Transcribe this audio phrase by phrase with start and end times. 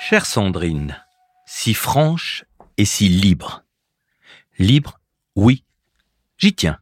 [0.00, 0.98] Chère Sandrine,
[1.46, 2.44] si franche
[2.76, 3.64] et si libre.
[4.58, 4.98] Libre,
[5.36, 5.64] oui,
[6.38, 6.78] j'y tiens.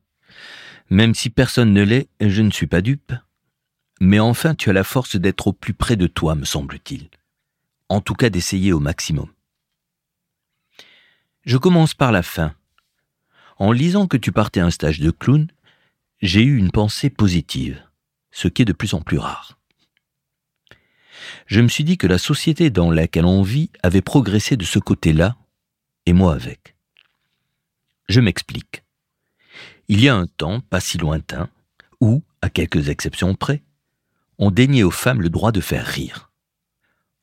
[0.89, 3.13] Même si personne ne l'est, je ne suis pas dupe.
[4.01, 7.11] Mais enfin, tu as la force d'être au plus près de toi, me semble-t-il.
[7.89, 9.31] En tout cas, d'essayer au maximum.
[11.45, 12.55] Je commence par la fin.
[13.59, 15.49] En lisant que tu partais un stage de clown,
[16.23, 17.83] j'ai eu une pensée positive,
[18.31, 19.60] ce qui est de plus en plus rare.
[21.51, 24.79] Je me suis dit que la société dans laquelle on vit avait progressé de ce
[24.79, 25.37] côté-là,
[26.07, 26.77] et moi avec.
[28.09, 28.85] Je m'explique.
[29.89, 31.51] Il y a un temps, pas si lointain,
[32.01, 33.65] où, à quelques exceptions près,
[34.39, 36.31] on daignait aux femmes le droit de faire rire.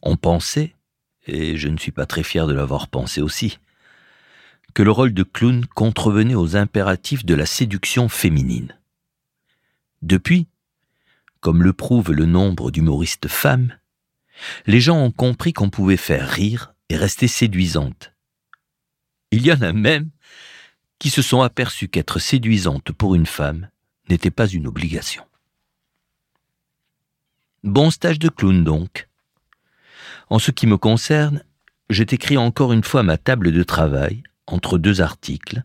[0.01, 0.75] On pensait,
[1.25, 3.59] et je ne suis pas très fier de l'avoir pensé aussi,
[4.73, 8.77] que le rôle de clown contrevenait aux impératifs de la séduction féminine.
[10.01, 10.47] Depuis,
[11.39, 13.73] comme le prouve le nombre d'humoristes femmes,
[14.65, 18.13] les gens ont compris qu'on pouvait faire rire et rester séduisante.
[19.31, 20.09] Il y en a même
[20.99, 23.69] qui se sont aperçus qu'être séduisante pour une femme
[24.09, 25.23] n'était pas une obligation.
[27.63, 29.09] Bon stage de clown donc.
[30.29, 31.43] En ce qui me concerne,
[31.89, 35.63] je t'écris encore une fois ma table de travail entre deux articles,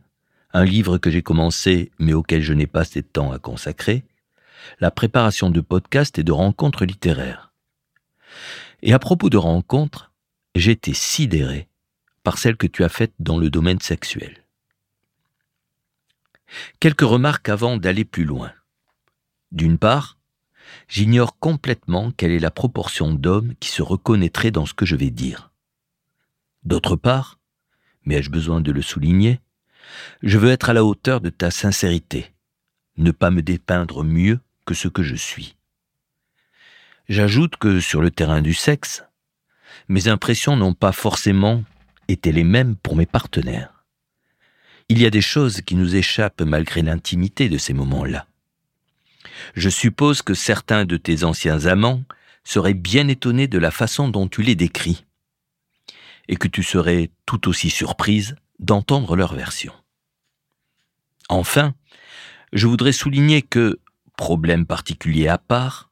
[0.53, 4.05] un livre que j'ai commencé mais auquel je n'ai pas assez de temps à consacrer,
[4.81, 7.53] la préparation de podcasts et de rencontres littéraires.
[8.83, 10.13] Et à propos de rencontres,
[10.55, 11.69] été sidéré
[12.23, 14.45] par celle que tu as faite dans le domaine sexuel.
[16.81, 18.53] Quelques remarques avant d'aller plus loin.
[19.51, 20.19] D'une part,
[20.89, 25.11] j'ignore complètement quelle est la proportion d'hommes qui se reconnaîtraient dans ce que je vais
[25.11, 25.51] dire.
[26.65, 27.39] D'autre part,
[28.05, 29.41] mais ai-je besoin de le souligner
[30.23, 32.33] Je veux être à la hauteur de ta sincérité,
[32.97, 35.57] ne pas me dépeindre mieux que ce que je suis.
[37.09, 39.05] J'ajoute que sur le terrain du sexe,
[39.89, 41.65] mes impressions n'ont pas forcément
[42.09, 43.85] été les mêmes pour mes partenaires.
[44.89, 48.27] Il y a des choses qui nous échappent malgré l'intimité de ces moments-là.
[49.55, 52.03] Je suppose que certains de tes anciens amants
[52.45, 55.05] seraient bien étonnés de la façon dont tu les décris
[56.29, 59.73] et que tu serais tout aussi surprise d'entendre leur version.
[61.29, 61.75] Enfin,
[62.53, 63.81] je voudrais souligner que,
[64.17, 65.92] problème particulier à part,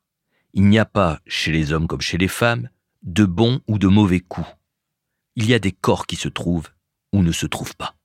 [0.54, 2.68] il n'y a pas, chez les hommes comme chez les femmes,
[3.02, 4.48] de bons ou de mauvais coups.
[5.36, 6.70] Il y a des corps qui se trouvent
[7.12, 7.96] ou ne se trouvent pas.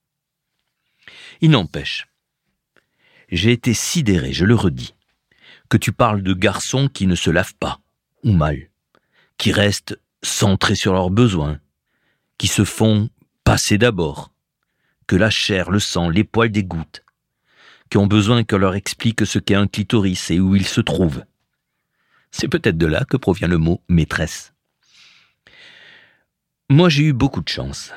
[1.42, 2.08] Il n'empêche,
[3.30, 4.94] j'ai été sidéré, je le redis,
[5.70, 7.80] que tu parles de garçons qui ne se lavent pas,
[8.24, 8.70] ou mal,
[9.38, 11.60] qui restent centrés sur leurs besoins,
[12.38, 13.10] qui se font
[13.44, 14.32] passer d'abord,
[15.08, 17.04] que la chair, le sang, les poils dégoûtent,
[17.90, 21.24] qui ont besoin qu'on leur explique ce qu'est un clitoris et où il se trouve.
[22.38, 24.54] C'est peut-être de là que provient le mot maîtresse.
[26.70, 27.94] Moi j'ai eu beaucoup de chance.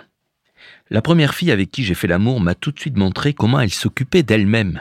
[0.91, 3.73] La première fille avec qui j'ai fait l'amour m'a tout de suite montré comment elle
[3.73, 4.81] s'occupait d'elle-même.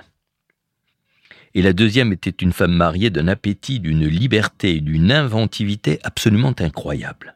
[1.55, 6.53] Et la deuxième était une femme mariée d'un appétit, d'une liberté et d'une inventivité absolument
[6.59, 7.35] incroyables.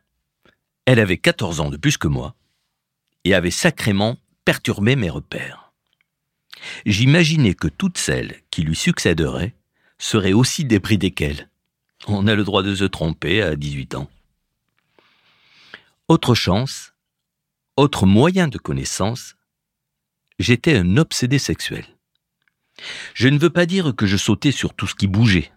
[0.86, 2.36] Elle avait 14 ans de plus que moi
[3.24, 5.74] et avait sacrément perturbé mes repères.
[6.86, 9.56] J'imaginais que toutes celles qui lui succéderaient
[9.98, 11.48] seraient aussi débridées qu'elle.
[12.08, 14.10] On a le droit de se tromper à 18 ans.
[16.08, 16.94] Autre chance,
[17.78, 19.36] autre moyen de connaissance,
[20.40, 21.86] j'étais un obsédé sexuel.
[23.14, 25.52] Je ne veux pas dire que je sautais sur tout ce qui bougeait,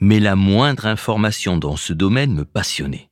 [0.00, 3.10] mais la moindre information dans ce domaine me passionnait.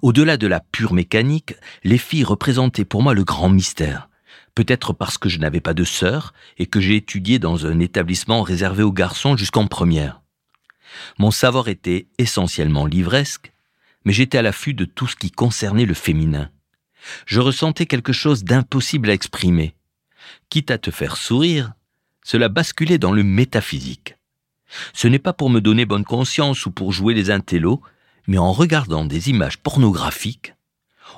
[0.00, 1.54] Au-delà de la pure mécanique,
[1.84, 4.08] les filles représentaient pour moi le grand mystère.
[4.54, 8.42] Peut-être parce que je n'avais pas de sœur et que j'ai étudié dans un établissement
[8.42, 10.21] réservé aux garçons jusqu'en première.
[11.18, 13.52] Mon savoir était essentiellement livresque,
[14.04, 16.50] mais j'étais à l'affût de tout ce qui concernait le féminin.
[17.26, 19.74] Je ressentais quelque chose d'impossible à exprimer.
[20.50, 21.72] Quitte à te faire sourire,
[22.24, 24.16] cela basculait dans le métaphysique.
[24.92, 27.82] Ce n'est pas pour me donner bonne conscience ou pour jouer les intellos,
[28.26, 30.54] mais en regardant des images pornographiques,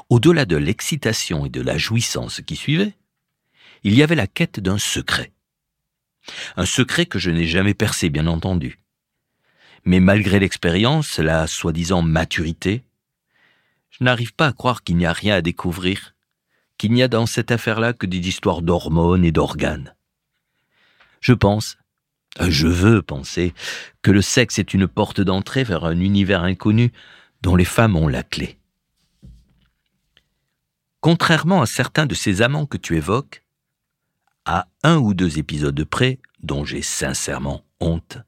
[0.09, 2.97] au-delà de l'excitation et de la jouissance qui suivait,
[3.82, 5.32] il y avait la quête d'un secret.
[6.56, 8.79] Un secret que je n'ai jamais percé, bien entendu.
[9.84, 12.84] Mais malgré l'expérience, la soi-disant maturité,
[13.90, 16.14] je n'arrive pas à croire qu'il n'y a rien à découvrir,
[16.78, 19.94] qu'il n'y a dans cette affaire-là que des histoires d'hormones et d'organes.
[21.20, 21.76] Je pense,
[22.40, 23.54] je veux penser
[24.02, 26.92] que le sexe est une porte d'entrée vers un univers inconnu
[27.42, 28.58] dont les femmes ont la clé.
[31.00, 33.44] Contrairement à certains de ces amants que tu évoques,
[34.46, 38.19] à un ou deux épisodes de près, dont j'ai sincèrement honte,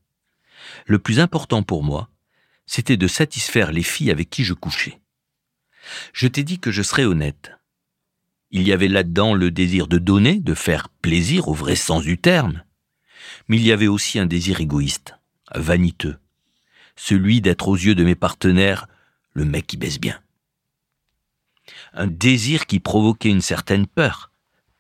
[0.87, 2.11] le plus important pour moi,
[2.67, 5.01] c'était de satisfaire les filles avec qui je couchais.
[6.13, 7.53] Je t'ai dit que je serais honnête.
[8.51, 12.19] Il y avait là-dedans le désir de donner, de faire plaisir au vrai sens du
[12.19, 12.63] terme.
[13.49, 15.17] Mais il y avait aussi un désir égoïste,
[15.55, 16.19] vaniteux,
[16.97, 18.89] celui d'être aux yeux de mes partenaires
[19.33, 20.19] le mec qui baisse bien.
[21.93, 24.31] Un désir qui provoquait une certaine peur,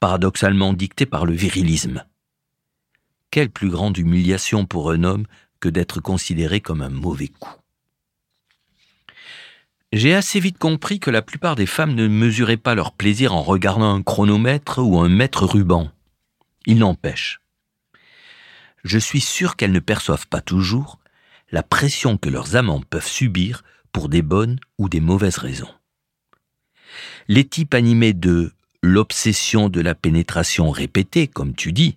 [0.00, 2.04] paradoxalement dictée par le virilisme.
[3.30, 5.26] Quelle plus grande humiliation pour un homme
[5.60, 7.54] que d'être considéré comme un mauvais coup.
[9.92, 13.42] J'ai assez vite compris que la plupart des femmes ne mesuraient pas leur plaisir en
[13.42, 15.90] regardant un chronomètre ou un mètre ruban.
[16.66, 17.40] Il n'empêche.
[18.84, 20.98] Je suis sûr qu'elles ne perçoivent pas toujours
[21.50, 23.62] la pression que leurs amants peuvent subir
[23.92, 25.72] pour des bonnes ou des mauvaises raisons.
[27.28, 28.52] Les types animés de
[28.82, 31.96] l'obsession de la pénétration répétée, comme tu dis,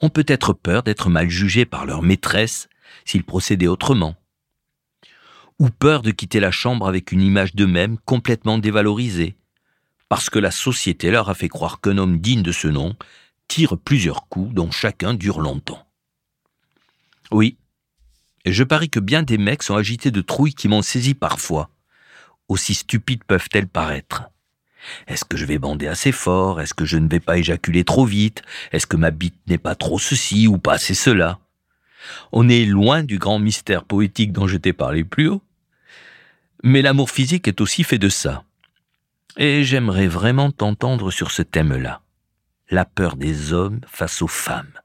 [0.00, 2.68] ont peut-être peur d'être mal jugés par leur maîtresse
[3.04, 4.16] s'ils procédaient autrement
[5.58, 9.36] ou peur de quitter la chambre avec une image d'eux-mêmes complètement dévalorisée,
[10.08, 12.94] parce que la société leur a fait croire qu'un homme digne de ce nom
[13.48, 15.86] tire plusieurs coups dont chacun dure longtemps.
[17.30, 17.56] Oui,
[18.44, 21.70] et je parie que bien des mecs sont agités de trouilles qui m'ont saisi parfois,
[22.48, 24.24] aussi stupides peuvent-elles paraître.
[25.06, 26.60] Est-ce que je vais bander assez fort?
[26.60, 28.42] Est-ce que je ne vais pas éjaculer trop vite?
[28.72, 31.38] Est-ce que ma bite n'est pas trop ceci ou pas assez cela?
[32.32, 35.42] On est loin du grand mystère poétique dont je t'ai parlé plus haut.
[36.62, 38.44] Mais l'amour physique est aussi fait de ça.
[39.36, 42.00] Et j'aimerais vraiment t'entendre sur ce thème-là.
[42.70, 44.80] La peur des hommes face aux femmes,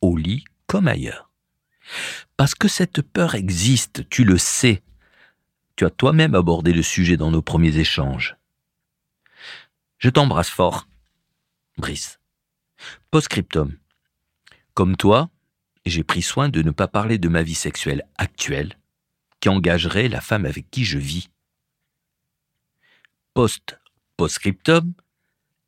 [0.00, 1.30] au lit comme ailleurs.
[2.36, 4.82] Parce que cette peur existe, tu le sais.
[5.76, 8.36] Tu as toi-même abordé le sujet dans nos premiers échanges.
[10.00, 10.88] Je t'embrasse fort.
[11.76, 12.20] Brice.
[13.10, 13.76] Postscriptum.
[14.72, 15.28] Comme toi,
[15.84, 18.78] j'ai pris soin de ne pas parler de ma vie sexuelle actuelle
[19.40, 21.28] qui engagerait la femme avec qui je vis.
[23.34, 23.78] Post
[24.16, 24.94] postscriptum,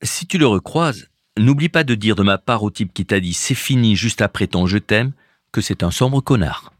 [0.02, 3.20] si tu le recroises, n'oublie pas de dire de ma part au type qui t'a
[3.20, 5.12] dit c'est fini juste après ton je t'aime
[5.52, 6.72] que c'est un sombre connard.